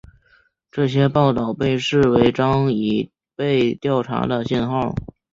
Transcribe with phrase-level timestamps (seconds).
[0.71, 4.95] 这些报道被视为张已被调查的信号。